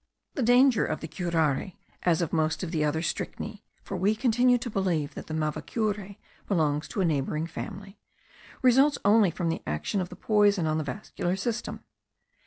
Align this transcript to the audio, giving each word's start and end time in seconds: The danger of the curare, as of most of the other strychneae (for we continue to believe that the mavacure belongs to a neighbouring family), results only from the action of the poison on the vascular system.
The 0.33 0.41
danger 0.41 0.83
of 0.83 0.99
the 0.99 1.07
curare, 1.07 1.73
as 2.01 2.23
of 2.23 2.33
most 2.33 2.63
of 2.63 2.71
the 2.71 2.83
other 2.83 3.01
strychneae 3.03 3.61
(for 3.83 3.95
we 3.95 4.15
continue 4.15 4.57
to 4.57 4.69
believe 4.71 5.13
that 5.13 5.27
the 5.27 5.33
mavacure 5.35 6.17
belongs 6.47 6.87
to 6.87 7.01
a 7.01 7.05
neighbouring 7.05 7.45
family), 7.45 7.99
results 8.63 8.97
only 9.05 9.29
from 9.29 9.49
the 9.49 9.61
action 9.67 10.01
of 10.01 10.09
the 10.09 10.15
poison 10.15 10.65
on 10.65 10.79
the 10.79 10.83
vascular 10.83 11.35
system. 11.35 11.83